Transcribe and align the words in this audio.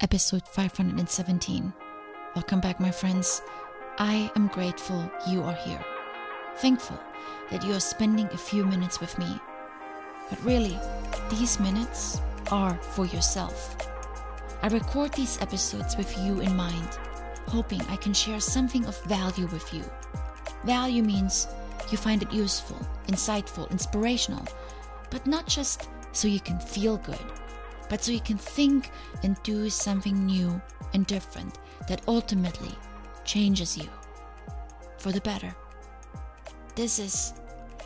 episode 0.00 0.46
517. 0.46 1.72
Welcome 2.36 2.60
back, 2.60 2.78
my 2.78 2.90
friends. 2.90 3.42
I 3.98 4.30
am 4.36 4.46
grateful 4.46 5.10
you 5.26 5.42
are 5.42 5.54
here. 5.54 5.84
Thankful 6.58 7.00
that 7.50 7.64
you 7.64 7.72
are 7.72 7.80
spending 7.80 8.26
a 8.26 8.36
few 8.36 8.64
minutes 8.64 9.00
with 9.00 9.18
me. 9.18 9.40
But 10.30 10.40
really, 10.44 10.78
these 11.30 11.58
minutes 11.58 12.20
are 12.52 12.74
for 12.76 13.06
yourself. 13.06 13.76
I 14.62 14.68
record 14.68 15.14
these 15.14 15.40
episodes 15.42 15.96
with 15.96 16.16
you 16.18 16.40
in 16.42 16.54
mind, 16.54 16.96
hoping 17.48 17.80
I 17.88 17.96
can 17.96 18.14
share 18.14 18.40
something 18.40 18.86
of 18.86 19.02
value 19.04 19.48
with 19.48 19.74
you. 19.74 19.82
Value 20.64 21.02
means 21.02 21.48
you 21.90 21.98
find 21.98 22.22
it 22.22 22.32
useful, 22.32 22.78
insightful, 23.08 23.68
inspirational, 23.72 24.46
but 25.10 25.26
not 25.26 25.48
just 25.48 25.88
so 26.12 26.28
you 26.28 26.38
can 26.38 26.60
feel 26.60 26.98
good 26.98 27.37
but 27.88 28.02
so 28.02 28.12
you 28.12 28.20
can 28.20 28.38
think 28.38 28.90
and 29.22 29.42
do 29.42 29.70
something 29.70 30.26
new 30.26 30.60
and 30.94 31.06
different 31.06 31.58
that 31.88 32.02
ultimately 32.08 32.74
changes 33.24 33.76
you 33.76 33.88
for 34.98 35.12
the 35.12 35.20
better. 35.20 35.54
This 36.74 36.98
is 36.98 37.34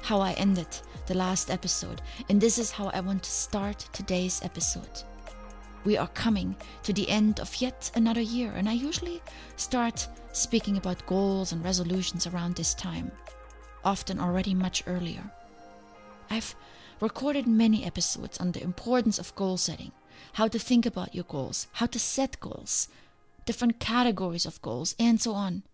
how 0.02 0.20
I 0.20 0.33
ended 0.33 0.69
the 1.07 1.15
last 1.15 1.51
episode, 1.51 2.02
and 2.29 2.41
this 2.41 2.59
is 2.59 2.70
how 2.70 2.88
I 2.88 3.01
want 3.01 3.23
to 3.23 3.30
start 3.30 3.88
today's 3.93 4.41
episode. 4.43 5.02
We 5.84 5.96
are 5.96 6.09
coming 6.09 6.55
to 6.84 6.93
the 6.93 7.09
end 7.09 7.41
of 7.41 7.60
yet 7.60 7.91
another 7.95 8.21
year, 8.21 8.52
and 8.55 8.69
I 8.69 8.73
usually 8.73 9.21
start 9.57 10.07
speaking 10.32 10.77
about 10.77 11.07
goals 11.07 11.52
and 11.52 11.65
resolutions 11.65 12.27
around 12.27 12.55
this 12.55 12.74
time, 12.74 13.10
often 13.84 14.21
already 14.21 14.55
much 14.55 14.84
earlier. 14.87 15.24
I've 16.30 16.55
recorded 17.02 17.48
many 17.48 17.84
episodes 17.84 18.38
on 18.38 18.52
the 18.52 18.62
importance 18.62 19.19
of 19.19 19.34
goal 19.34 19.56
setting, 19.56 19.91
how 20.34 20.47
to 20.47 20.59
think 20.59 20.87
about 20.87 21.16
your 21.16 21.24
goals, 21.24 21.66
how 21.73 21.87
to 21.87 21.98
set 21.98 22.38
goals, 22.38 22.87
different 23.45 23.80
categories 23.80 24.47
of 24.47 24.62
goals, 24.62 24.95
and 25.01 25.20
so 25.20 25.33
on. 25.33 25.65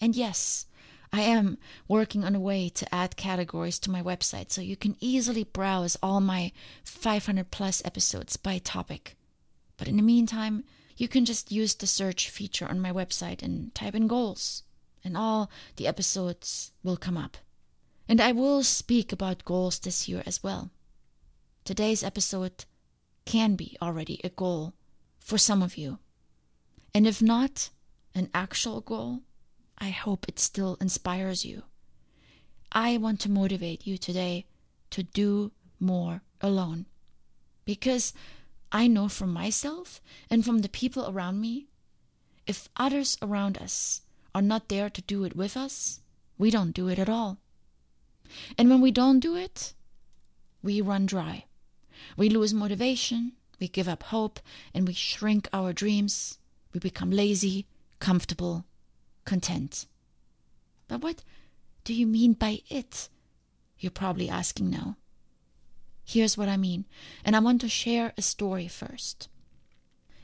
And 0.00 0.16
yes, 0.16 0.66
I 1.12 1.20
am 1.20 1.58
working 1.86 2.24
on 2.24 2.34
a 2.34 2.40
way 2.40 2.68
to 2.70 2.92
add 2.92 3.16
categories 3.16 3.78
to 3.80 3.90
my 3.90 4.02
website 4.02 4.50
so 4.50 4.60
you 4.60 4.76
can 4.76 4.96
easily 4.98 5.44
browse 5.44 5.96
all 6.02 6.20
my 6.20 6.50
500 6.82 7.52
plus 7.52 7.80
episodes 7.84 8.36
by 8.36 8.58
topic. 8.58 9.16
But 9.76 9.86
in 9.86 9.96
the 9.96 10.02
meantime, 10.02 10.64
you 10.96 11.06
can 11.06 11.24
just 11.24 11.52
use 11.52 11.74
the 11.74 11.86
search 11.86 12.28
feature 12.28 12.66
on 12.66 12.80
my 12.80 12.90
website 12.90 13.44
and 13.44 13.72
type 13.76 13.94
in 13.94 14.08
goals, 14.08 14.64
and 15.04 15.16
all 15.16 15.52
the 15.76 15.86
episodes 15.86 16.72
will 16.82 16.96
come 16.96 17.16
up. 17.16 17.36
And 18.08 18.20
I 18.20 18.32
will 18.32 18.62
speak 18.62 19.12
about 19.12 19.44
goals 19.44 19.78
this 19.78 20.08
year 20.08 20.22
as 20.26 20.42
well. 20.42 20.70
Today's 21.64 22.04
episode 22.04 22.66
can 23.24 23.56
be 23.56 23.76
already 23.80 24.20
a 24.22 24.28
goal 24.28 24.74
for 25.18 25.38
some 25.38 25.62
of 25.62 25.78
you. 25.78 25.98
And 26.94 27.06
if 27.06 27.22
not 27.22 27.70
an 28.14 28.28
actual 28.34 28.80
goal, 28.80 29.22
I 29.78 29.88
hope 29.88 30.26
it 30.28 30.38
still 30.38 30.76
inspires 30.80 31.44
you. 31.44 31.62
I 32.70 32.98
want 32.98 33.20
to 33.20 33.30
motivate 33.30 33.86
you 33.86 33.96
today 33.96 34.46
to 34.90 35.02
do 35.02 35.52
more 35.80 36.22
alone. 36.40 36.86
Because 37.64 38.12
I 38.70 38.86
know 38.86 39.08
from 39.08 39.32
myself 39.32 40.00
and 40.28 40.44
from 40.44 40.58
the 40.58 40.68
people 40.68 41.08
around 41.08 41.40
me, 41.40 41.68
if 42.46 42.68
others 42.76 43.16
around 43.22 43.56
us 43.56 44.02
are 44.34 44.42
not 44.42 44.68
there 44.68 44.90
to 44.90 45.00
do 45.02 45.24
it 45.24 45.34
with 45.34 45.56
us, 45.56 46.00
we 46.36 46.50
don't 46.50 46.72
do 46.72 46.88
it 46.88 46.98
at 46.98 47.08
all. 47.08 47.38
And 48.56 48.70
when 48.70 48.80
we 48.80 48.90
don't 48.90 49.20
do 49.20 49.36
it, 49.36 49.74
we 50.62 50.80
run 50.80 51.06
dry. 51.06 51.44
We 52.16 52.28
lose 52.28 52.54
motivation, 52.54 53.32
we 53.60 53.68
give 53.68 53.88
up 53.88 54.04
hope, 54.04 54.40
and 54.72 54.86
we 54.86 54.94
shrink 54.94 55.48
our 55.52 55.72
dreams. 55.72 56.38
We 56.72 56.80
become 56.80 57.10
lazy, 57.10 57.66
comfortable, 58.00 58.64
content. 59.24 59.86
But 60.88 61.02
what 61.02 61.22
do 61.84 61.94
you 61.94 62.06
mean 62.06 62.32
by 62.32 62.62
it? 62.68 63.08
You're 63.78 63.90
probably 63.90 64.28
asking 64.28 64.70
now. 64.70 64.96
Here's 66.04 66.36
what 66.36 66.48
I 66.48 66.56
mean, 66.56 66.84
and 67.24 67.34
I 67.34 67.38
want 67.38 67.60
to 67.62 67.68
share 67.68 68.12
a 68.16 68.22
story 68.22 68.68
first. 68.68 69.28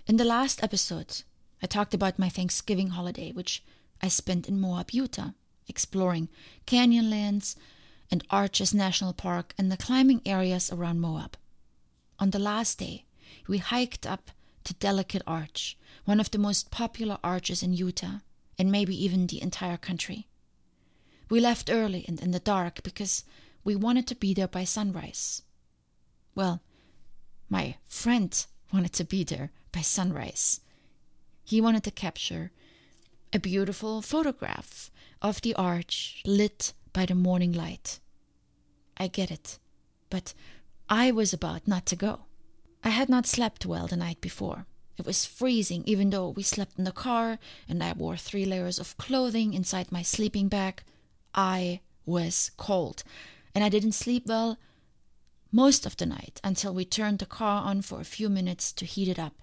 In 0.06 0.16
the 0.16 0.24
last 0.24 0.62
episode, 0.62 1.22
I 1.62 1.66
talked 1.66 1.94
about 1.94 2.18
my 2.18 2.28
Thanksgiving 2.28 2.88
holiday, 2.88 3.32
which 3.32 3.62
I 4.02 4.08
spent 4.08 4.48
in 4.48 4.60
Moab, 4.60 4.90
Utah, 4.90 5.30
exploring 5.68 6.28
canyonlands 6.66 7.56
and 8.10 8.24
Arches 8.30 8.74
National 8.74 9.12
Park 9.12 9.54
and 9.56 9.70
the 9.70 9.76
climbing 9.76 10.20
areas 10.26 10.70
around 10.72 11.00
Moab. 11.00 11.36
On 12.18 12.30
the 12.30 12.38
last 12.38 12.78
day, 12.78 13.04
we 13.46 13.58
hiked 13.58 14.06
up 14.06 14.30
to 14.64 14.74
Delicate 14.74 15.22
Arch, 15.26 15.76
one 16.04 16.20
of 16.20 16.30
the 16.30 16.38
most 16.38 16.70
popular 16.70 17.18
arches 17.22 17.62
in 17.62 17.72
Utah, 17.72 18.18
and 18.58 18.70
maybe 18.70 19.04
even 19.04 19.26
the 19.26 19.40
entire 19.40 19.76
country. 19.76 20.28
We 21.30 21.40
left 21.40 21.70
early 21.70 22.04
and 22.08 22.20
in 22.20 22.32
the 22.32 22.40
dark 22.40 22.82
because 22.82 23.24
we 23.64 23.76
wanted 23.76 24.06
to 24.08 24.14
be 24.14 24.34
there 24.34 24.48
by 24.48 24.64
sunrise. 24.64 25.42
Well, 26.34 26.60
my 27.48 27.76
friend 27.88 28.46
wanted 28.72 28.92
to 28.94 29.04
be 29.04 29.24
there 29.24 29.50
by 29.72 29.80
sunrise. 29.80 30.60
He 31.44 31.60
wanted 31.60 31.84
to 31.84 31.90
capture 31.90 32.50
a 33.32 33.38
beautiful 33.38 34.02
photograph 34.02 34.90
of 35.22 35.40
the 35.42 35.54
arch 35.54 36.22
lit 36.26 36.72
by 36.92 37.06
the 37.06 37.14
morning 37.14 37.52
light. 37.52 38.00
I 38.96 39.06
get 39.06 39.30
it, 39.30 39.58
but 40.08 40.34
I 40.88 41.10
was 41.10 41.32
about 41.32 41.66
not 41.66 41.86
to 41.86 41.96
go. 41.96 42.26
I 42.82 42.90
had 42.90 43.08
not 43.08 43.26
slept 43.26 43.66
well 43.66 43.86
the 43.86 43.96
night 43.96 44.20
before. 44.20 44.66
It 44.96 45.06
was 45.06 45.24
freezing, 45.24 45.82
even 45.86 46.10
though 46.10 46.28
we 46.28 46.42
slept 46.42 46.78
in 46.78 46.84
the 46.84 46.92
car 46.92 47.38
and 47.68 47.82
I 47.82 47.92
wore 47.92 48.16
three 48.16 48.44
layers 48.44 48.78
of 48.78 48.96
clothing 48.98 49.54
inside 49.54 49.90
my 49.90 50.02
sleeping 50.02 50.48
bag. 50.48 50.82
I 51.34 51.80
was 52.04 52.50
cold, 52.56 53.02
and 53.54 53.64
I 53.64 53.68
didn't 53.68 53.92
sleep 53.92 54.26
well 54.26 54.58
most 55.52 55.86
of 55.86 55.96
the 55.96 56.06
night 56.06 56.40
until 56.44 56.74
we 56.74 56.84
turned 56.84 57.18
the 57.18 57.26
car 57.26 57.62
on 57.62 57.82
for 57.82 58.00
a 58.00 58.04
few 58.04 58.28
minutes 58.28 58.72
to 58.74 58.84
heat 58.84 59.08
it 59.08 59.18
up. 59.18 59.34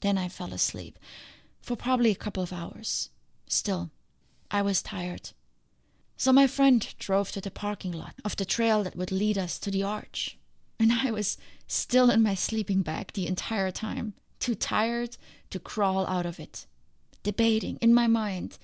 Then 0.00 0.18
I 0.18 0.28
fell 0.28 0.52
asleep 0.52 0.98
for 1.60 1.76
probably 1.76 2.10
a 2.10 2.16
couple 2.16 2.42
of 2.42 2.52
hours. 2.52 3.10
Still, 3.46 3.90
I 4.50 4.62
was 4.62 4.82
tired. 4.82 5.30
So 6.16 6.32
my 6.32 6.46
friend 6.46 6.94
drove 6.98 7.32
to 7.32 7.40
the 7.40 7.50
parking 7.50 7.92
lot 7.92 8.14
of 8.24 8.36
the 8.36 8.44
trail 8.44 8.82
that 8.84 8.96
would 8.96 9.10
lead 9.10 9.38
us 9.38 9.58
to 9.60 9.70
the 9.70 9.82
arch. 9.82 10.38
And 10.78 10.92
I 10.92 11.10
was 11.10 11.38
still 11.66 12.10
in 12.10 12.22
my 12.22 12.34
sleeping 12.34 12.82
bag 12.82 13.12
the 13.12 13.26
entire 13.26 13.70
time, 13.70 14.14
too 14.38 14.54
tired 14.54 15.16
to 15.50 15.58
crawl 15.58 16.06
out 16.06 16.26
of 16.26 16.40
it, 16.40 16.66
debating 17.22 17.76
in 17.80 17.94
my 17.94 18.06
mind 18.06 18.58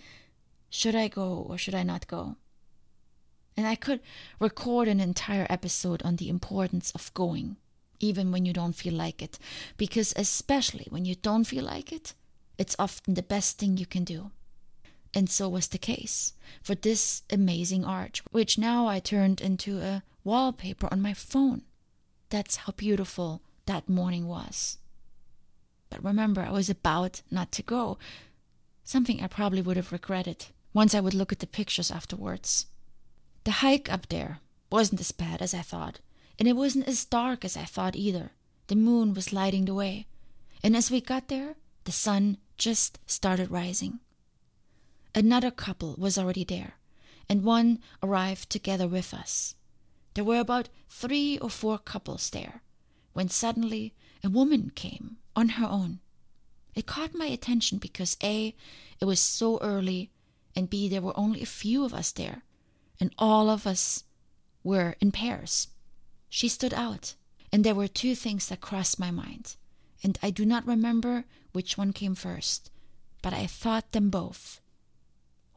should 0.70 0.94
I 0.94 1.08
go 1.08 1.46
or 1.48 1.56
should 1.56 1.74
I 1.74 1.82
not 1.82 2.06
go? 2.06 2.36
And 3.56 3.66
I 3.66 3.74
could 3.74 4.00
record 4.38 4.86
an 4.86 5.00
entire 5.00 5.46
episode 5.50 6.02
on 6.02 6.16
the 6.16 6.28
importance 6.28 6.90
of 6.92 7.12
going, 7.14 7.56
even 7.98 8.30
when 8.30 8.44
you 8.44 8.52
don't 8.52 8.74
feel 8.74 8.94
like 8.94 9.22
it, 9.22 9.38
because 9.76 10.12
especially 10.16 10.86
when 10.90 11.04
you 11.04 11.14
don't 11.14 11.44
feel 11.44 11.64
like 11.64 11.92
it, 11.92 12.14
it's 12.58 12.76
often 12.78 13.14
the 13.14 13.22
best 13.22 13.58
thing 13.58 13.76
you 13.76 13.86
can 13.86 14.04
do. 14.04 14.30
And 15.14 15.30
so 15.30 15.48
was 15.48 15.68
the 15.68 15.78
case 15.78 16.34
for 16.62 16.74
this 16.74 17.22
amazing 17.30 17.84
arch, 17.84 18.22
which 18.30 18.58
now 18.58 18.86
I 18.86 19.00
turned 19.00 19.40
into 19.40 19.80
a 19.80 20.02
wallpaper 20.22 20.88
on 20.90 21.00
my 21.00 21.14
phone. 21.14 21.62
That's 22.28 22.56
how 22.56 22.72
beautiful 22.72 23.42
that 23.66 23.88
morning 23.88 24.26
was. 24.26 24.78
But 25.90 26.04
remember, 26.04 26.42
I 26.42 26.50
was 26.50 26.68
about 26.68 27.22
not 27.30 27.50
to 27.52 27.62
go, 27.62 27.98
something 28.84 29.22
I 29.22 29.26
probably 29.26 29.62
would 29.62 29.76
have 29.76 29.92
regretted 29.92 30.46
once 30.74 30.94
I 30.94 31.00
would 31.00 31.14
look 31.14 31.32
at 31.32 31.38
the 31.38 31.46
pictures 31.46 31.90
afterwards. 31.90 32.66
The 33.44 33.50
hike 33.62 33.90
up 33.90 34.08
there 34.08 34.40
wasn't 34.70 35.00
as 35.00 35.12
bad 35.12 35.40
as 35.40 35.54
I 35.54 35.62
thought, 35.62 36.00
and 36.38 36.46
it 36.46 36.56
wasn't 36.56 36.86
as 36.86 37.04
dark 37.04 37.44
as 37.44 37.56
I 37.56 37.64
thought 37.64 37.96
either. 37.96 38.32
The 38.66 38.76
moon 38.76 39.14
was 39.14 39.32
lighting 39.32 39.64
the 39.64 39.74
way, 39.74 40.06
and 40.62 40.76
as 40.76 40.90
we 40.90 41.00
got 41.00 41.28
there, 41.28 41.56
the 41.84 41.92
sun 41.92 42.36
just 42.58 42.98
started 43.06 43.50
rising. 43.50 44.00
Another 45.18 45.50
couple 45.50 45.96
was 45.98 46.16
already 46.16 46.44
there, 46.44 46.74
and 47.28 47.42
one 47.42 47.80
arrived 48.04 48.50
together 48.50 48.86
with 48.86 49.12
us. 49.12 49.56
There 50.14 50.22
were 50.22 50.38
about 50.38 50.68
three 50.88 51.40
or 51.40 51.50
four 51.50 51.76
couples 51.76 52.30
there, 52.30 52.62
when 53.14 53.28
suddenly 53.28 53.94
a 54.22 54.30
woman 54.30 54.70
came 54.76 55.16
on 55.34 55.48
her 55.58 55.66
own. 55.66 55.98
It 56.76 56.86
caught 56.86 57.16
my 57.16 57.26
attention 57.26 57.78
because 57.78 58.16
A, 58.22 58.54
it 59.00 59.06
was 59.06 59.18
so 59.18 59.58
early, 59.58 60.12
and 60.54 60.70
B, 60.70 60.88
there 60.88 61.02
were 61.02 61.18
only 61.18 61.42
a 61.42 61.46
few 61.46 61.84
of 61.84 61.92
us 61.92 62.12
there, 62.12 62.44
and 63.00 63.12
all 63.18 63.50
of 63.50 63.66
us 63.66 64.04
were 64.62 64.94
in 65.00 65.10
pairs. 65.10 65.66
She 66.28 66.46
stood 66.48 66.72
out, 66.72 67.16
and 67.52 67.64
there 67.64 67.74
were 67.74 67.88
two 67.88 68.14
things 68.14 68.46
that 68.50 68.60
crossed 68.60 69.00
my 69.00 69.10
mind, 69.10 69.56
and 70.00 70.16
I 70.22 70.30
do 70.30 70.46
not 70.46 70.64
remember 70.64 71.24
which 71.50 71.76
one 71.76 71.92
came 71.92 72.14
first, 72.14 72.70
but 73.20 73.32
I 73.32 73.48
thought 73.48 73.90
them 73.90 74.10
both. 74.10 74.60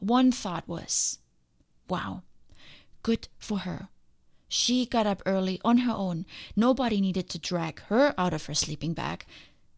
One 0.01 0.31
thought 0.31 0.67
was, 0.67 1.19
wow, 1.87 2.23
good 3.03 3.27
for 3.37 3.59
her. 3.59 3.87
She 4.49 4.85
got 4.85 5.05
up 5.05 5.21
early 5.25 5.61
on 5.63 5.77
her 5.79 5.93
own. 5.93 6.25
Nobody 6.55 6.99
needed 6.99 7.29
to 7.29 7.39
drag 7.39 7.79
her 7.83 8.13
out 8.17 8.33
of 8.33 8.47
her 8.47 8.53
sleeping 8.55 8.93
bag. 8.93 9.25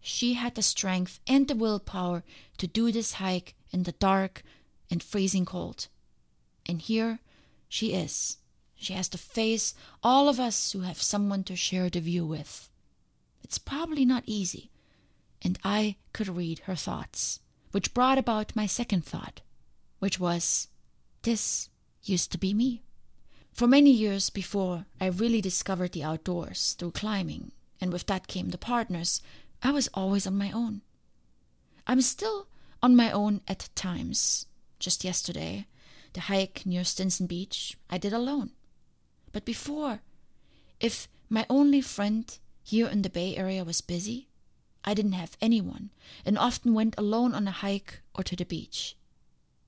she 0.06 0.34
had 0.34 0.56
the 0.56 0.62
strength 0.62 1.22
and 1.26 1.48
the 1.48 1.56
willpower 1.56 2.24
to 2.58 2.68
do 2.68 2.92
this 2.92 3.14
hike 3.14 3.56
in 3.72 3.84
the 3.84 3.94
dark 3.94 4.44
and 4.92 5.02
freezing 5.02 5.46
cold. 5.46 5.88
And 6.66 6.82
here 6.82 7.20
she 7.70 7.94
is. 7.94 8.38
She 8.76 8.94
has 8.94 9.08
to 9.10 9.18
face 9.18 9.74
all 10.04 10.28
of 10.28 10.42
us 10.42 10.74
who 10.74 10.82
have 10.82 11.02
someone 11.02 11.46
to 11.46 11.56
share 11.56 11.90
the 11.90 12.02
view 12.02 12.26
with. 12.26 12.70
It's 13.44 13.58
probably 13.58 14.04
not 14.04 14.24
easy, 14.26 14.72
and 15.42 15.58
I 15.64 15.96
could 16.12 16.28
read 16.28 16.60
her 16.60 16.76
thoughts, 16.76 17.40
which 17.72 17.94
brought 17.94 18.18
about 18.18 18.58
my 18.58 18.66
second 18.66 19.06
thought, 19.06 19.40
which 20.04 20.20
was 20.20 20.68
this 21.22 21.70
used 22.04 22.30
to 22.30 22.38
be 22.38 22.54
me. 22.54 22.84
For 23.54 23.68
many 23.68 23.90
years 23.90 24.30
before 24.30 24.86
I 25.00 25.06
really 25.06 25.40
discovered 25.40 25.94
the 25.94 26.04
outdoors 26.04 26.74
through 26.74 26.92
climbing, 26.92 27.54
and 27.80 27.94
with 27.94 28.06
that 28.08 28.28
came 28.28 28.50
the 28.50 28.58
partners, 28.58 29.22
I 29.62 29.72
was 29.72 29.88
always 29.94 30.28
on 30.28 30.38
my 30.38 30.52
own. 30.52 30.82
I'm 31.88 32.02
still 32.02 32.48
on 32.82 32.98
my 32.98 33.12
own 33.12 33.40
at 33.48 33.70
times. 33.76 34.46
Just 34.78 35.06
yesterday, 35.06 35.68
the 36.12 36.28
hike 36.28 36.66
near 36.66 36.84
Stinson 36.84 37.26
Beach, 37.26 37.78
I 37.90 37.98
did 37.98 38.12
alone. 38.12 38.52
But 39.32 39.46
before, 39.46 40.02
if 40.82 41.08
my 41.30 41.46
only 41.50 41.80
friend 41.80 42.26
here 42.62 42.90
in 42.90 43.04
the 43.04 43.10
Bay 43.10 43.38
Area 43.38 43.64
was 43.64 43.80
busy, 43.80 44.28
I 44.84 44.96
didn't 44.96 45.14
have 45.14 45.38
anyone 45.40 45.92
and 46.26 46.38
often 46.38 46.74
went 46.74 46.96
alone 46.98 47.34
on 47.34 47.48
a 47.48 47.52
hike 47.52 48.02
or 48.14 48.24
to 48.26 48.36
the 48.36 48.44
beach, 48.44 48.98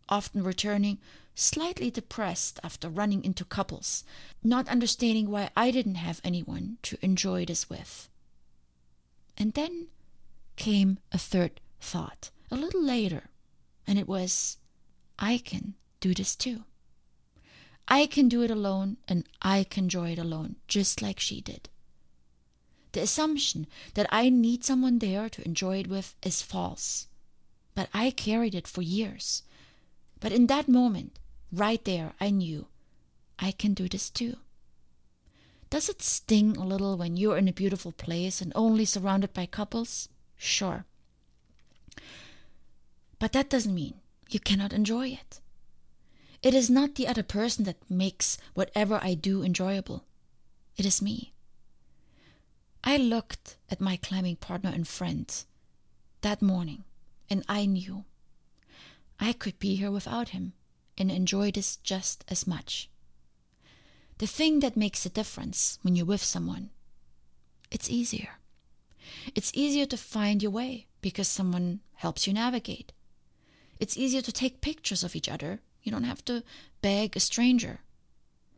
often 0.10 0.44
returning 0.44 1.00
slightly 1.36 1.92
depressed 1.92 2.60
after 2.64 2.90
running 2.90 3.24
into 3.24 3.44
couples, 3.44 4.04
not 4.44 4.68
understanding 4.70 5.30
why 5.30 5.50
I 5.56 5.72
didn't 5.72 5.96
have 5.96 6.22
anyone 6.24 6.78
to 6.84 6.98
enjoy 7.02 7.46
this 7.46 7.70
with. 7.70 8.10
And 9.38 9.54
then 9.54 9.88
came 10.56 11.00
a 11.12 11.18
third 11.18 11.60
thought, 11.82 12.30
a 12.50 12.56
little 12.56 12.82
later, 12.82 13.30
and 13.86 14.00
it 14.00 14.08
was, 14.08 14.58
I 15.20 15.38
can 15.38 15.76
do 16.00 16.14
this 16.14 16.36
too. 16.36 16.64
I 17.88 18.08
can 18.08 18.30
do 18.30 18.42
it 18.42 18.50
alone 18.50 18.98
and 19.08 19.26
I 19.42 19.64
can 19.64 19.86
enjoy 19.86 20.12
it 20.12 20.20
alone, 20.20 20.56
just 20.68 21.02
like 21.02 21.20
she 21.20 21.42
did. 21.42 21.70
The 22.94 23.02
assumption 23.02 23.68
that 23.94 24.08
I 24.10 24.30
need 24.30 24.64
someone 24.64 25.00
there 25.00 25.30
to 25.30 25.46
enjoy 25.46 25.80
it 25.80 25.88
with 25.88 26.16
is 26.24 26.42
false. 26.42 27.08
But 27.76 27.90
I 27.94 28.10
carried 28.10 28.56
it 28.56 28.68
for 28.68 28.82
years. 28.82 29.44
But 30.20 30.32
in 30.32 30.48
that 30.48 30.68
moment, 30.68 31.20
right 31.52 31.84
there, 31.86 32.14
I 32.20 32.30
knew 32.30 32.68
I 33.40 33.52
can 33.52 33.74
do 33.74 33.88
this 33.88 34.10
too. 34.10 34.38
Does 35.70 35.90
it 35.90 36.02
sting 36.02 36.56
a 36.56 36.66
little 36.66 36.98
when 36.98 37.18
you're 37.18 37.38
in 37.38 37.48
a 37.48 37.54
beautiful 37.54 37.92
place 37.92 38.42
and 38.42 38.52
only 38.56 38.86
surrounded 38.86 39.34
by 39.34 39.46
couples? 39.46 40.10
Sure. 40.38 40.86
But 43.20 43.34
that 43.34 43.50
doesn't 43.50 43.74
mean 43.74 43.96
you 44.30 44.40
cannot 44.40 44.74
enjoy 44.74 45.08
it. 45.08 45.40
It 46.42 46.54
is 46.54 46.70
not 46.70 46.96
the 46.96 47.08
other 47.08 47.24
person 47.24 47.66
that 47.66 47.90
makes 47.90 48.38
whatever 48.54 49.00
I 49.02 49.16
do 49.16 49.44
enjoyable. 49.44 50.06
It 50.78 50.86
is 50.86 51.02
me. 51.02 51.34
I 52.84 52.98
looked 52.98 53.58
at 53.70 53.82
my 53.82 53.98
climbing 53.98 54.36
partner 54.36 54.72
and 54.74 54.88
friend 54.88 55.34
that 56.22 56.42
morning, 56.42 56.84
and 57.30 57.44
I 57.50 57.66
knew 57.66 58.06
I 59.20 59.34
could 59.34 59.60
be 59.60 59.76
here 59.76 59.92
without 59.92 60.30
him 60.30 60.54
and 60.98 61.12
enjoy 61.12 61.52
this 61.52 61.78
just 61.78 62.24
as 62.28 62.48
much. 62.48 62.90
The 64.18 64.28
thing 64.28 64.62
that 64.62 64.78
makes 64.78 65.06
a 65.06 65.10
difference 65.10 65.80
when 65.82 65.96
you're 65.96 66.06
with 66.06 66.24
someone, 66.24 66.70
it's 67.70 67.90
easier. 67.90 68.40
It's 69.36 69.52
easier 69.54 69.86
to 69.88 69.98
find 69.98 70.42
your 70.42 70.52
way 70.52 70.88
because 71.02 71.28
someone 71.28 71.82
helps 71.96 72.26
you 72.26 72.34
navigate. 72.34 72.92
It's 73.80 73.98
easier 73.98 74.22
to 74.22 74.32
take 74.32 74.62
pictures 74.62 75.04
of 75.04 75.16
each 75.16 75.28
other. 75.28 75.60
You 75.84 75.92
don't 75.92 76.04
have 76.04 76.24
to 76.26 76.44
beg 76.82 77.16
a 77.16 77.20
stranger. 77.20 77.82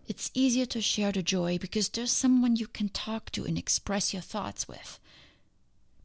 It's 0.07 0.31
easier 0.33 0.65
to 0.67 0.81
share 0.81 1.11
the 1.11 1.23
joy 1.23 1.57
because 1.57 1.89
there's 1.89 2.11
someone 2.11 2.55
you 2.55 2.67
can 2.67 2.89
talk 2.89 3.31
to 3.31 3.43
and 3.45 3.57
express 3.57 4.13
your 4.13 4.21
thoughts 4.21 4.67
with. 4.67 4.99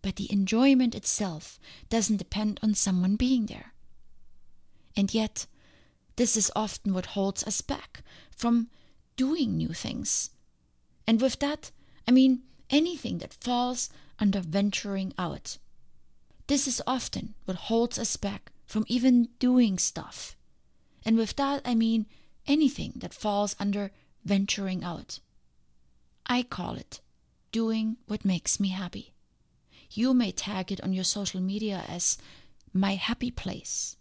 But 0.00 0.16
the 0.16 0.32
enjoyment 0.32 0.94
itself 0.94 1.60
doesn't 1.88 2.16
depend 2.16 2.58
on 2.62 2.74
someone 2.74 3.16
being 3.16 3.46
there. 3.46 3.71
And 4.96 5.12
yet, 5.12 5.46
this 6.16 6.36
is 6.36 6.50
often 6.54 6.92
what 6.92 7.06
holds 7.06 7.44
us 7.44 7.60
back 7.60 8.02
from 8.36 8.68
doing 9.16 9.56
new 9.56 9.72
things. 9.72 10.30
And 11.06 11.20
with 11.20 11.38
that, 11.40 11.70
I 12.06 12.10
mean 12.10 12.42
anything 12.70 13.18
that 13.18 13.34
falls 13.34 13.90
under 14.18 14.40
venturing 14.40 15.12
out. 15.18 15.58
This 16.46 16.66
is 16.66 16.82
often 16.86 17.34
what 17.44 17.56
holds 17.56 17.98
us 17.98 18.16
back 18.16 18.52
from 18.66 18.84
even 18.88 19.28
doing 19.38 19.78
stuff. 19.78 20.36
And 21.04 21.16
with 21.16 21.36
that, 21.36 21.62
I 21.64 21.74
mean 21.74 22.06
anything 22.46 22.92
that 22.96 23.14
falls 23.14 23.56
under 23.58 23.90
venturing 24.24 24.84
out. 24.84 25.20
I 26.26 26.42
call 26.42 26.76
it 26.76 27.00
doing 27.50 27.96
what 28.06 28.24
makes 28.24 28.58
me 28.58 28.68
happy. 28.68 29.12
You 29.90 30.14
may 30.14 30.32
tag 30.32 30.72
it 30.72 30.80
on 30.80 30.92
your 30.92 31.04
social 31.04 31.40
media 31.40 31.84
as 31.88 32.16
my 32.72 32.94
happy 32.94 33.30
place. 33.30 33.96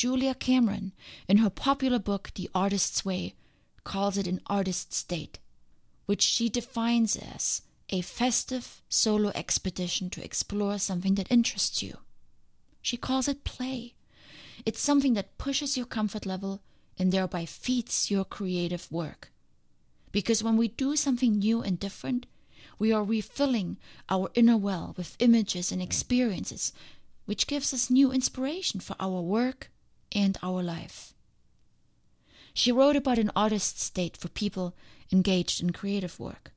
Julia 0.00 0.34
Cameron, 0.34 0.92
in 1.28 1.36
her 1.36 1.50
popular 1.50 1.98
book 1.98 2.30
The 2.34 2.48
Artist's 2.54 3.04
Way, 3.04 3.34
calls 3.84 4.16
it 4.16 4.26
an 4.26 4.40
artist 4.46 5.06
date, 5.08 5.38
which 6.06 6.22
she 6.22 6.48
defines 6.48 7.16
as 7.16 7.60
a 7.90 8.00
festive 8.00 8.80
solo 8.88 9.30
expedition 9.34 10.08
to 10.08 10.24
explore 10.24 10.78
something 10.78 11.16
that 11.16 11.30
interests 11.30 11.82
you. 11.82 11.98
She 12.80 12.96
calls 12.96 13.28
it 13.28 13.44
play. 13.44 13.92
It's 14.64 14.80
something 14.80 15.12
that 15.12 15.36
pushes 15.36 15.76
your 15.76 15.84
comfort 15.84 16.24
level 16.24 16.62
and 16.98 17.12
thereby 17.12 17.44
feeds 17.44 18.10
your 18.10 18.24
creative 18.24 18.90
work. 18.90 19.30
Because 20.12 20.42
when 20.42 20.56
we 20.56 20.68
do 20.68 20.96
something 20.96 21.40
new 21.40 21.60
and 21.60 21.78
different, 21.78 22.24
we 22.78 22.90
are 22.90 23.04
refilling 23.04 23.76
our 24.08 24.30
inner 24.32 24.56
well 24.56 24.94
with 24.96 25.16
images 25.18 25.70
and 25.70 25.82
experiences, 25.82 26.72
which 27.26 27.46
gives 27.46 27.74
us 27.74 27.90
new 27.90 28.10
inspiration 28.10 28.80
for 28.80 28.96
our 28.98 29.20
work 29.20 29.70
and 30.14 30.38
our 30.42 30.62
life. 30.62 31.14
She 32.52 32.72
wrote 32.72 32.96
about 32.96 33.18
an 33.18 33.30
artist's 33.36 33.88
date 33.90 34.16
for 34.16 34.28
people 34.28 34.74
engaged 35.12 35.62
in 35.62 35.70
creative 35.70 36.18
work. 36.18 36.52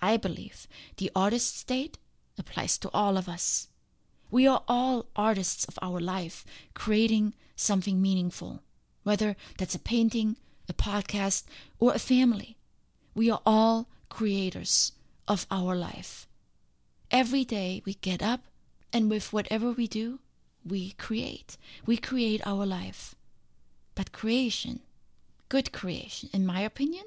I 0.00 0.16
believe 0.16 0.66
the 0.96 1.10
artist 1.14 1.66
date 1.66 1.98
applies 2.38 2.78
to 2.78 2.90
all 2.92 3.16
of 3.16 3.28
us. 3.28 3.68
We 4.30 4.46
are 4.46 4.62
all 4.68 5.06
artists 5.14 5.64
of 5.64 5.78
our 5.80 6.00
life, 6.00 6.44
creating 6.74 7.34
something 7.54 8.02
meaningful, 8.02 8.62
whether 9.04 9.36
that's 9.56 9.74
a 9.74 9.78
painting, 9.78 10.36
a 10.68 10.74
podcast, 10.74 11.44
or 11.78 11.94
a 11.94 11.98
family. 11.98 12.56
We 13.14 13.30
are 13.30 13.40
all 13.46 13.88
creators 14.08 14.92
of 15.26 15.46
our 15.50 15.74
life. 15.74 16.26
Every 17.10 17.44
day 17.44 17.82
we 17.84 17.94
get 17.94 18.22
up, 18.22 18.40
and 18.92 19.08
with 19.08 19.32
whatever 19.32 19.70
we 19.70 19.86
do, 19.86 20.18
we 20.66 20.92
create. 20.92 21.56
We 21.84 21.96
create 21.96 22.46
our 22.46 22.66
life. 22.66 23.14
But 23.94 24.12
creation, 24.12 24.80
good 25.48 25.72
creation, 25.72 26.28
in 26.32 26.44
my 26.44 26.60
opinion, 26.60 27.04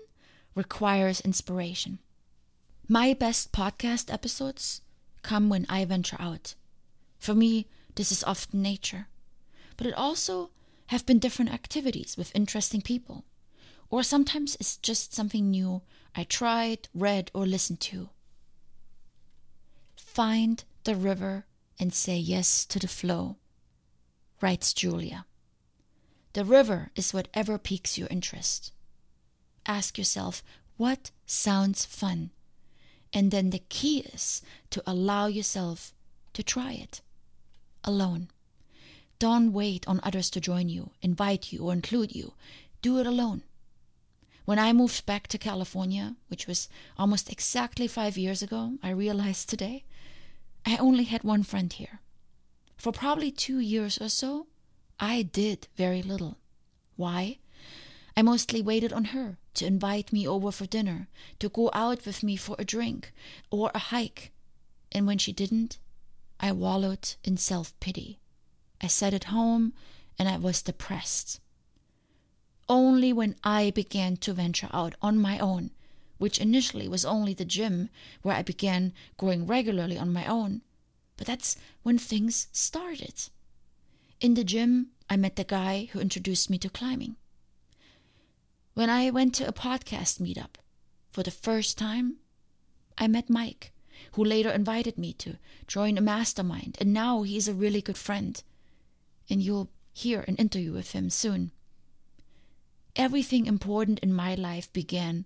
requires 0.56 1.22
inspiration. 1.22 2.00
My 2.88 3.14
best 3.14 3.52
podcast 3.52 4.12
episodes 4.12 4.82
come 5.22 5.50
when 5.50 5.66
I 5.70 5.86
venture 5.86 6.18
out. 6.20 6.56
For 7.20 7.36
me, 7.36 7.68
this 7.96 8.12
is 8.12 8.24
often 8.24 8.62
nature, 8.62 9.08
but 9.78 9.86
it 9.86 9.94
also 9.94 10.50
have 10.88 11.06
been 11.06 11.20
different 11.20 11.54
activities 11.54 12.16
with 12.18 12.36
interesting 12.36 12.82
people. 12.82 13.26
Or 13.92 14.04
sometimes 14.04 14.56
it's 14.60 14.78
just 14.78 15.14
something 15.14 15.52
new 15.52 15.82
I 16.16 16.24
tried, 16.24 16.88
read, 16.94 17.30
or 17.34 17.46
listened 17.46 17.80
to. 17.82 18.10
Find 19.96 20.64
the 20.84 20.96
river 20.96 21.46
and 21.80 21.94
say 21.94 22.18
yes 22.18 22.66
to 22.66 22.80
the 22.80 22.88
flow, 22.88 23.38
writes 24.42 24.74
Julia. 24.74 25.26
The 26.34 26.46
river 26.46 26.92
is 26.96 27.14
whatever 27.14 27.58
piques 27.58 27.98
your 27.98 28.08
interest. 28.10 28.72
Ask 29.66 29.98
yourself 29.98 30.44
what 30.78 31.12
sounds 31.26 31.86
fun, 31.86 32.32
and 33.12 33.32
then 33.32 33.50
the 33.50 33.64
key 33.70 34.00
is 34.14 34.42
to 34.70 34.84
allow 34.86 35.28
yourself 35.28 35.94
to 36.34 36.44
try 36.44 36.74
it 36.74 37.02
alone. 37.84 38.30
Don't 39.18 39.52
wait 39.52 39.88
on 39.88 40.00
others 40.04 40.30
to 40.30 40.40
join 40.40 40.70
you, 40.70 40.92
invite 41.02 41.52
you, 41.52 41.66
or 41.66 41.74
include 41.74 42.16
you. 42.16 42.34
Do 42.82 43.00
it 43.00 43.08
alone. 43.08 43.44
When 44.46 44.58
I 44.58 44.72
moved 44.72 45.06
back 45.06 45.28
to 45.28 45.38
California, 45.38 46.16
which 46.30 46.48
was 46.48 46.70
almost 46.98 47.30
exactly 47.30 47.88
five 47.88 48.18
years 48.18 48.42
ago, 48.42 48.78
I 48.82 48.92
realized 48.92 49.50
today, 49.50 49.84
I 50.66 50.78
only 50.78 51.04
had 51.04 51.24
one 51.24 51.44
friend 51.44 51.72
here. 51.72 52.00
For 52.80 52.94
probably 52.94 53.30
two 53.30 53.60
years 53.60 53.98
or 53.98 54.08
so, 54.08 54.48
I 55.02 55.22
did 55.22 55.68
very 55.76 56.02
little. 56.02 56.38
Why? 56.96 57.40
I 58.16 58.22
mostly 58.22 58.62
waited 58.62 58.94
on 58.94 59.06
her 59.16 59.38
to 59.56 59.66
invite 59.66 60.14
me 60.14 60.26
over 60.26 60.50
for 60.50 60.66
dinner, 60.66 61.10
to 61.40 61.50
go 61.50 61.70
out 61.74 62.06
with 62.06 62.24
me 62.24 62.38
for 62.38 62.56
a 62.58 62.64
drink 62.64 63.12
or 63.52 63.70
a 63.76 63.80
hike. 63.80 64.32
And 64.94 65.06
when 65.06 65.18
she 65.18 65.34
didn't, 65.34 65.78
I 66.40 66.54
wallowed 66.54 67.16
in 67.22 67.36
self 67.36 67.78
pity. 67.82 68.18
I 68.80 68.88
sat 68.88 69.14
at 69.14 69.26
home 69.26 69.74
and 70.18 70.30
I 70.30 70.38
was 70.38 70.62
depressed. 70.62 71.42
Only 72.70 73.12
when 73.12 73.36
I 73.44 73.72
began 73.72 74.16
to 74.18 74.32
venture 74.32 74.70
out 74.72 74.96
on 75.02 75.18
my 75.20 75.38
own, 75.38 75.72
which 76.18 76.40
initially 76.40 76.88
was 76.88 77.04
only 77.04 77.34
the 77.34 77.44
gym 77.44 77.90
where 78.22 78.38
I 78.38 78.42
began 78.42 78.94
going 79.18 79.46
regularly 79.46 79.98
on 79.98 80.14
my 80.14 80.26
own, 80.26 80.62
but 81.20 81.28
that's 81.28 81.58
when 81.84 81.98
things 81.98 82.48
started. 82.54 83.14
In 84.22 84.36
the 84.36 84.44
gym, 84.46 84.92
I 85.10 85.18
met 85.18 85.36
the 85.36 85.44
guy 85.44 85.90
who 85.92 86.00
introduced 86.00 86.50
me 86.50 86.58
to 86.60 86.70
climbing. 86.70 87.18
When 88.74 88.90
I 88.90 89.10
went 89.10 89.36
to 89.36 89.48
a 89.48 89.52
podcast 89.52 90.22
meetup 90.22 90.56
for 91.12 91.22
the 91.22 91.30
first 91.30 91.78
time, 91.78 92.20
I 92.98 93.10
met 93.10 93.30
Mike, 93.30 93.74
who 94.14 94.24
later 94.24 94.50
invited 94.50 94.98
me 94.98 95.12
to 95.16 95.36
join 95.68 95.98
a 95.98 96.02
mastermind, 96.02 96.78
and 96.80 96.94
now 96.94 97.24
he's 97.24 97.50
a 97.50 97.54
really 97.54 97.82
good 97.82 97.98
friend. 97.98 98.42
And 99.30 99.42
you'll 99.42 99.70
hear 99.92 100.22
an 100.22 100.38
interview 100.38 100.72
with 100.72 100.94
him 100.94 101.10
soon. 101.10 101.52
Everything 102.96 103.46
important 103.46 104.00
in 104.00 104.14
my 104.14 104.36
life 104.36 104.72
began 104.72 105.26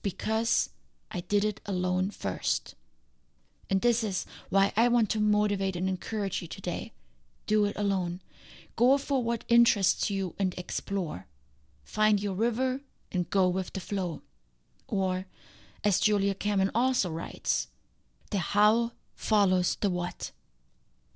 because 0.00 0.70
I 1.10 1.22
did 1.22 1.44
it 1.44 1.60
alone 1.66 2.10
first. 2.10 2.76
And 3.72 3.80
this 3.80 4.04
is 4.04 4.26
why 4.50 4.70
I 4.76 4.88
want 4.88 5.08
to 5.10 5.18
motivate 5.18 5.76
and 5.76 5.88
encourage 5.88 6.42
you 6.42 6.46
today. 6.46 6.92
Do 7.46 7.64
it 7.64 7.74
alone. 7.74 8.20
Go 8.76 8.98
for 8.98 9.24
what 9.24 9.46
interests 9.48 10.10
you 10.10 10.34
and 10.38 10.52
explore. 10.58 11.24
Find 11.82 12.22
your 12.22 12.34
river 12.34 12.80
and 13.10 13.30
go 13.30 13.48
with 13.48 13.72
the 13.72 13.80
flow. 13.80 14.20
Or, 14.88 15.24
as 15.82 16.00
Julia 16.00 16.34
Cameron 16.34 16.70
also 16.74 17.08
writes, 17.08 17.68
the 18.30 18.52
how 18.52 18.92
follows 19.14 19.78
the 19.80 19.88
what. 19.88 20.32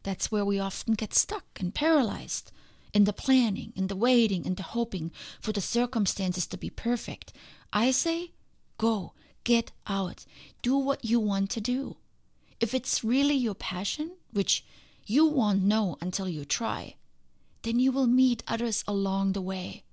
That's 0.02 0.32
where 0.32 0.46
we 0.46 0.58
often 0.58 0.94
get 0.94 1.12
stuck 1.12 1.44
and 1.60 1.74
paralyzed 1.74 2.52
in 2.94 3.04
the 3.04 3.12
planning, 3.12 3.74
in 3.76 3.88
the 3.88 3.96
waiting, 3.96 4.46
in 4.46 4.54
the 4.54 4.62
hoping 4.62 5.12
for 5.42 5.52
the 5.52 5.60
circumstances 5.60 6.46
to 6.46 6.56
be 6.56 6.70
perfect. 6.70 7.34
I 7.70 7.90
say, 7.90 8.32
go, 8.78 9.12
get 9.44 9.72
out, 9.86 10.24
do 10.62 10.78
what 10.78 11.04
you 11.04 11.20
want 11.20 11.50
to 11.50 11.60
do. 11.60 11.98
If 12.60 12.74
it's 12.74 13.04
really 13.04 13.34
your 13.34 13.54
passion, 13.54 14.12
which 14.32 14.64
you 15.04 15.26
won't 15.26 15.62
know 15.62 15.98
until 16.00 16.28
you 16.28 16.44
try, 16.44 16.96
then 17.62 17.78
you 17.78 17.92
will 17.92 18.06
meet 18.06 18.42
others 18.46 18.84
along 18.86 19.32
the 19.32 19.42
way. 19.42 19.84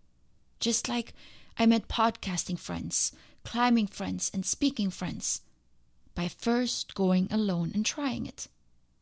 Just 0.60 0.88
like 0.88 1.14
I 1.58 1.66
met 1.66 1.88
podcasting 1.88 2.58
friends, 2.58 3.12
climbing 3.44 3.88
friends, 3.88 4.32
and 4.34 4.46
speaking 4.46 4.90
friends 4.90 5.42
by 6.16 6.28
first 6.28 6.94
going 6.96 7.28
alone 7.32 7.72
and 7.74 7.86
trying 7.86 8.26
it, 8.26 8.48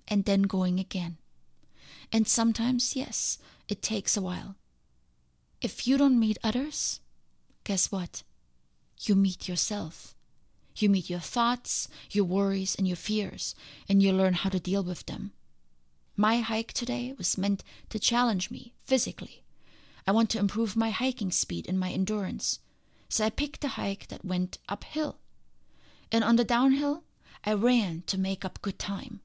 and 0.07 0.25
then 0.25 0.43
going 0.43 0.79
again. 0.79 1.17
And 2.11 2.27
sometimes, 2.27 2.95
yes, 2.95 3.37
it 3.67 3.81
takes 3.81 4.17
a 4.17 4.21
while. 4.21 4.55
If 5.61 5.85
you 5.85 5.97
don't 5.97 6.19
meet 6.19 6.37
others, 6.43 6.99
guess 7.63 7.91
what? 7.91 8.23
You 9.01 9.15
meet 9.15 9.47
yourself. 9.47 10.15
You 10.75 10.89
meet 10.89 11.09
your 11.09 11.19
thoughts, 11.19 11.87
your 12.09 12.25
worries, 12.25 12.75
and 12.75 12.87
your 12.87 12.97
fears, 12.97 13.55
and 13.89 14.01
you 14.01 14.11
learn 14.11 14.33
how 14.33 14.49
to 14.49 14.59
deal 14.59 14.83
with 14.83 15.05
them. 15.05 15.31
My 16.15 16.39
hike 16.39 16.73
today 16.73 17.13
was 17.17 17.37
meant 17.37 17.63
to 17.89 17.99
challenge 17.99 18.51
me 18.51 18.73
physically. 18.83 19.43
I 20.07 20.11
want 20.11 20.29
to 20.31 20.39
improve 20.39 20.75
my 20.75 20.89
hiking 20.89 21.31
speed 21.31 21.67
and 21.67 21.79
my 21.79 21.91
endurance, 21.91 22.59
so 23.09 23.25
I 23.25 23.29
picked 23.29 23.63
a 23.63 23.69
hike 23.69 24.07
that 24.07 24.25
went 24.25 24.57
uphill. 24.69 25.19
And 26.11 26.23
on 26.23 26.35
the 26.35 26.43
downhill, 26.43 27.03
I 27.43 27.53
ran 27.53 28.03
to 28.07 28.17
make 28.17 28.43
up 28.45 28.61
good 28.61 28.79
time, 28.79 29.21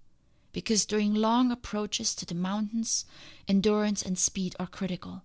because 0.52 0.86
during 0.86 1.14
long 1.14 1.50
approaches 1.50 2.14
to 2.14 2.26
the 2.26 2.34
mountains, 2.34 3.04
endurance 3.48 4.02
and 4.02 4.18
speed 4.18 4.54
are 4.58 4.66
critical. 4.66 5.22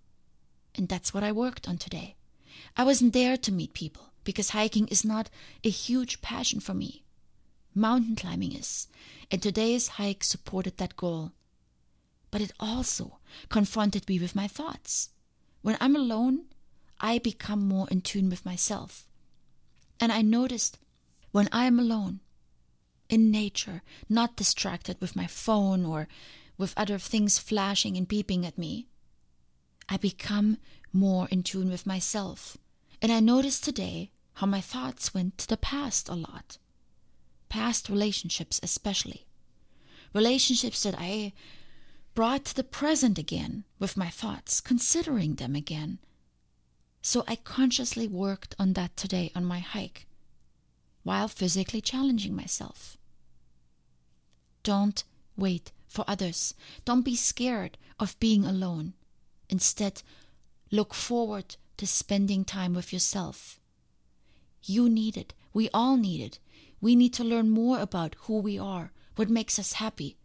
And 0.75 0.87
that's 0.87 1.13
what 1.13 1.23
I 1.23 1.31
worked 1.31 1.67
on 1.67 1.77
today. 1.77 2.15
I 2.77 2.83
wasn't 2.83 3.13
there 3.13 3.37
to 3.37 3.51
meet 3.51 3.73
people, 3.73 4.10
because 4.23 4.49
hiking 4.49 4.87
is 4.87 5.05
not 5.05 5.29
a 5.63 5.69
huge 5.69 6.21
passion 6.21 6.59
for 6.59 6.73
me. 6.73 7.03
Mountain 7.73 8.15
climbing 8.15 8.53
is, 8.53 8.87
and 9.29 9.41
today's 9.41 9.89
hike 9.99 10.23
supported 10.23 10.77
that 10.77 10.95
goal 10.95 11.31
but 12.31 12.41
it 12.41 12.53
also 12.59 13.19
confronted 13.49 14.07
me 14.07 14.17
with 14.17 14.35
my 14.35 14.47
thoughts. 14.47 15.09
When 15.61 15.77
I'm 15.79 15.95
alone, 15.95 16.45
I 16.99 17.19
become 17.19 17.67
more 17.67 17.87
in 17.91 18.01
tune 18.01 18.29
with 18.29 18.45
myself. 18.45 19.05
And 19.99 20.11
I 20.11 20.21
noticed 20.21 20.79
when 21.31 21.49
I 21.51 21.65
am 21.65 21.77
alone, 21.77 22.21
in 23.09 23.29
nature, 23.29 23.83
not 24.09 24.37
distracted 24.37 24.99
with 25.01 25.15
my 25.15 25.27
phone 25.27 25.85
or 25.85 26.07
with 26.57 26.73
other 26.77 26.97
things 26.97 27.37
flashing 27.37 27.97
and 27.97 28.07
beeping 28.07 28.45
at 28.45 28.57
me, 28.57 28.87
I 29.89 29.97
become 29.97 30.57
more 30.93 31.27
in 31.29 31.43
tune 31.43 31.69
with 31.69 31.85
myself. 31.85 32.57
And 33.01 33.11
I 33.11 33.19
noticed 33.19 33.63
today 33.63 34.11
how 34.35 34.47
my 34.47 34.61
thoughts 34.61 35.13
went 35.13 35.37
to 35.39 35.47
the 35.47 35.57
past 35.57 36.07
a 36.07 36.13
lot. 36.13 36.57
Past 37.49 37.89
relationships, 37.89 38.59
especially. 38.61 39.25
Relationships 40.13 40.83
that 40.83 40.95
I 40.97 41.33
brought 42.13 42.45
to 42.45 42.55
the 42.55 42.63
present 42.63 43.17
again 43.17 43.63
with 43.79 43.97
my 43.97 44.09
thoughts, 44.09 44.61
considering 44.61 45.35
them 45.35 45.55
again. 45.55 45.99
So 47.01 47.23
I 47.27 47.37
consciously 47.37 48.07
worked 48.07 48.53
on 48.59 48.73
that 48.73 48.95
today 48.95 49.31
on 49.33 49.45
my 49.45 49.59
hike, 49.59 50.05
while 51.03 51.27
physically 51.27 51.81
challenging 51.81 52.35
myself. 52.35 52.97
Don't 54.63 55.03
wait 55.35 55.71
for 55.87 56.05
others. 56.07 56.53
Don't 56.85 57.01
be 57.01 57.15
scared 57.15 57.77
of 57.99 58.19
being 58.19 58.45
alone. 58.45 58.93
Instead, 59.49 60.03
look 60.69 60.93
forward 60.93 61.55
to 61.81 61.87
spending 61.87 62.45
time 62.45 62.75
with 62.75 62.93
yourself. 62.93 63.59
You 64.61 64.87
need 64.87 65.17
it. 65.17 65.33
We 65.51 65.67
all 65.73 65.97
need 65.97 66.21
it. 66.21 66.37
We 66.79 66.95
need 66.95 67.11
to 67.15 67.23
learn 67.23 67.49
more 67.49 67.79
about 67.79 68.15
who 68.25 68.37
we 68.37 68.59
are, 68.59 68.91
what 69.15 69.31
makes 69.31 69.57
us 69.57 69.73
happy, 69.73 70.15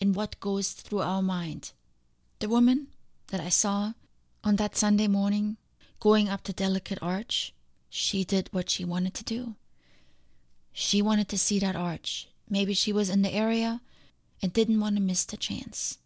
and 0.00 0.16
what 0.16 0.40
goes 0.40 0.70
through 0.70 1.02
our 1.02 1.20
mind. 1.20 1.72
The 2.38 2.48
woman 2.48 2.86
that 3.26 3.42
I 3.42 3.50
saw 3.50 3.92
on 4.42 4.56
that 4.56 4.74
Sunday 4.74 5.06
morning 5.06 5.58
going 6.00 6.30
up 6.30 6.44
the 6.44 6.54
delicate 6.54 6.98
arch, 7.02 7.52
she 7.90 8.24
did 8.24 8.48
what 8.50 8.70
she 8.70 8.82
wanted 8.82 9.12
to 9.12 9.24
do. 9.24 9.56
She 10.72 11.02
wanted 11.02 11.28
to 11.28 11.36
see 11.36 11.58
that 11.58 11.76
arch. 11.76 12.26
Maybe 12.48 12.72
she 12.72 12.90
was 12.90 13.10
in 13.10 13.20
the 13.20 13.34
area 13.34 13.82
and 14.40 14.50
didn't 14.50 14.80
want 14.80 14.96
to 14.96 15.02
miss 15.02 15.26
the 15.26 15.36
chance. 15.36 15.98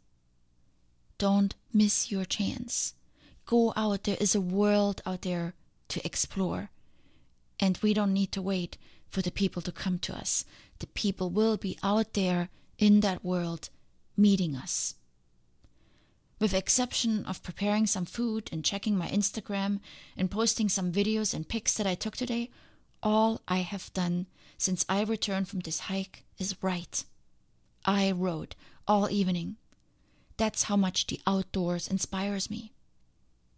Don't 1.17 1.55
miss 1.73 2.11
your 2.11 2.25
chance. 2.25 2.96
Go 3.47 3.73
out. 3.77 4.05
There 4.05 4.17
is 4.21 4.35
a 4.35 4.41
world 4.41 5.01
out 5.07 5.23
there 5.23 5.55
to 5.89 6.05
explore. 6.05 6.71
And 7.59 7.79
we 7.83 7.95
don't 7.95 8.13
need 8.13 8.33
to 8.33 8.43
wait 8.43 8.77
for 9.09 9.23
the 9.23 9.31
people 9.31 9.63
to 9.63 9.73
come 9.73 9.99
to 10.01 10.15
us. 10.15 10.45
The 10.81 10.89
people 10.89 11.31
will 11.31 11.57
be 11.57 11.79
out 11.83 12.13
there 12.13 12.51
in 12.79 13.01
that 13.01 13.25
world 13.25 13.71
meeting 14.17 14.57
us. 14.57 14.95
With 16.39 16.53
exception 16.53 17.25
of 17.25 17.43
preparing 17.43 17.87
some 17.87 18.05
food 18.05 18.51
and 18.53 18.65
checking 18.65 18.97
my 18.97 19.09
Instagram 19.09 19.81
and 20.17 20.31
posting 20.31 20.69
some 20.69 20.93
videos 20.93 21.33
and 21.33 21.49
pics 21.49 21.75
that 21.75 21.87
I 21.87 21.95
took 21.95 22.17
today, 22.17 22.51
all 23.03 23.41
I 23.49 23.59
have 23.59 23.93
done 23.95 24.27
since 24.59 24.85
I 24.89 25.03
returned 25.03 25.49
from 25.49 25.61
this 25.61 25.81
hike 25.81 26.25
is 26.39 26.63
write. 26.63 27.05
I 27.87 28.11
wrote 28.11 28.55
all 28.87 29.09
evening. 29.09 29.57
That's 30.37 30.65
how 30.65 30.77
much 30.77 31.07
the 31.07 31.21
outdoors 31.27 31.89
inspires 31.89 32.51
me. 32.51 32.73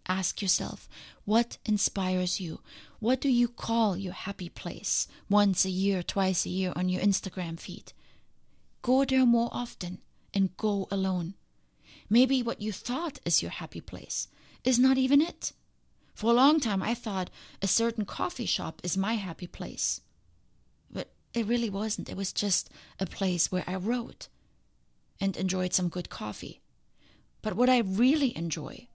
Ask 0.09 0.41
yourself, 0.41 0.89
what 1.27 1.59
inspires 1.67 2.41
you? 2.41 2.61
What 2.99 3.21
do 3.21 3.29
you 3.29 3.47
call 3.47 3.97
your 3.97 4.15
happy 4.15 4.49
place 4.49 5.07
once 5.29 5.65
a 5.65 5.71
year, 5.71 6.03
twice 6.03 6.47
a 6.47 6.49
year 6.49 6.73
on 6.75 6.89
your 6.89 7.03
Instagram 7.03 7.61
feed? 7.61 7.93
Go 8.81 9.05
there 9.05 9.27
more 9.27 9.51
often 9.53 9.99
and 10.33 10.57
go 10.57 10.89
alone. 10.91 11.35
Maybe 12.09 12.43
what 12.43 12.63
you 12.63 12.73
thought 12.73 13.19
is 13.27 13.43
your 13.43 13.51
happy 13.51 13.83
place 13.83 14.29
is 14.65 14.79
not 14.79 14.97
even 14.97 15.21
it. 15.21 15.53
For 16.15 16.31
a 16.31 16.35
long 16.35 16.59
time, 16.59 16.83
I 16.83 16.95
thought 16.95 17.31
a 17.61 17.69
certain 17.69 18.05
coffee 18.05 18.47
shop 18.47 18.81
is 18.83 18.97
my 18.97 19.15
happy 19.15 19.47
place. 19.47 20.01
But 20.91 21.11
it 21.35 21.47
really 21.47 21.71
wasn't. 21.71 22.09
It 22.09 22.17
was 22.17 22.33
just 22.33 22.71
a 22.99 23.07
place 23.07 23.53
where 23.53 23.65
I 23.67 23.77
wrote 23.77 24.29
and 25.21 25.37
enjoyed 25.37 25.75
some 25.75 25.89
good 25.89 26.09
coffee. 26.09 26.61
But 27.43 27.55
what 27.55 27.69
I 27.69 27.79
really 27.81 28.37
enjoy 28.37 28.89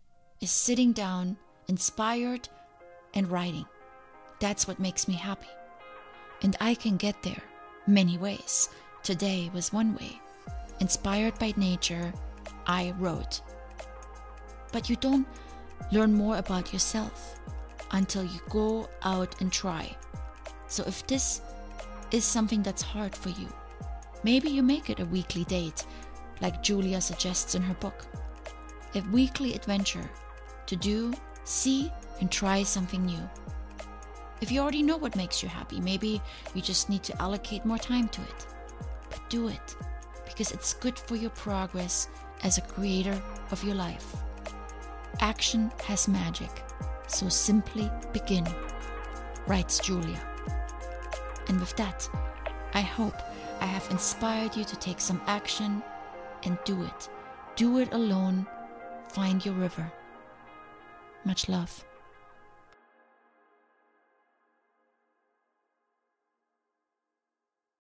is 0.44 0.52
sitting 0.52 0.92
down, 0.92 1.38
inspired, 1.70 2.50
and 3.14 3.32
writing. 3.32 3.66
That's 4.42 4.68
what 4.68 4.78
makes 4.78 5.08
me 5.08 5.14
happy. 5.14 5.48
And 6.42 6.58
I 6.60 6.76
can 6.76 6.98
get 6.98 7.24
there 7.24 7.42
many 7.88 8.18
ways. 8.18 8.68
Today 9.04 9.50
was 9.54 9.72
one 9.72 9.96
way. 9.96 10.20
Inspired 10.82 11.40
by 11.40 11.54
nature, 11.56 12.12
I 12.68 12.94
wrote. 13.00 13.40
But 14.74 14.90
you 14.90 14.98
don't 14.98 15.26
learn 15.94 16.14
more 16.14 16.38
about 16.38 16.74
yourself 16.74 17.40
until 17.92 18.26
you 18.26 18.42
go 18.50 18.90
out 19.04 19.40
and 19.40 19.50
try. 19.50 19.96
So 20.68 20.84
if 20.86 21.08
this 21.08 21.42
is 22.12 22.26
something 22.26 22.62
that's 22.64 22.82
hard 22.82 23.16
for 23.16 23.30
you, 23.30 23.48
maybe 24.24 24.50
you 24.50 24.62
make 24.62 24.90
it 24.90 25.00
a 25.00 25.06
weekly 25.06 25.46
date 25.46 25.86
like 26.42 26.62
Julia 26.62 27.00
suggests 27.00 27.56
in 27.56 27.62
her 27.62 27.76
book. 27.76 28.06
A 28.96 29.02
weekly 29.12 29.54
adventure 29.54 30.10
to 30.74 30.80
do, 30.80 31.14
see, 31.44 31.92
and 32.20 32.32
try 32.32 32.64
something 32.64 33.06
new. 33.06 33.30
If 34.42 34.52
you 34.52 34.60
already 34.60 34.84
know 34.84 34.98
what 34.98 35.16
makes 35.16 35.44
you 35.44 35.50
happy, 35.50 35.80
maybe 35.80 36.22
you 36.54 36.62
just 36.62 36.90
need 36.90 37.04
to 37.04 37.22
allocate 37.22 37.64
more 37.66 37.78
time 37.78 38.10
to 38.10 38.22
it. 38.22 38.48
But 39.10 39.30
do 39.30 39.48
it 39.48 39.76
because 40.26 40.52
it's 40.52 40.74
good 40.74 40.98
for 40.98 41.16
your 41.16 41.30
progress 41.32 42.10
as 42.44 42.58
a 42.58 42.62
creator 42.62 43.22
of 43.52 43.64
your 43.64 43.76
life. 43.76 44.16
Action 45.20 45.72
has 45.86 46.08
magic, 46.08 46.50
so 47.08 47.30
simply 47.30 47.90
begin, 48.12 48.48
writes 49.46 49.78
Julia. 49.80 50.20
And 51.50 51.60
with 51.60 51.76
that, 51.76 52.10
I 52.74 52.82
hope 52.82 53.22
I 53.62 53.66
have 53.66 53.88
inspired 53.92 54.56
you 54.56 54.64
to 54.66 54.76
take 54.78 55.00
some 55.00 55.22
action 55.28 55.84
and 56.44 56.58
do 56.66 56.84
it. 56.84 57.10
Do 57.56 57.78
it 57.78 57.94
alone. 57.94 58.48
Find 59.10 59.46
your 59.46 59.54
river. 59.54 59.92
Much 61.26 61.48
love. 61.48 61.93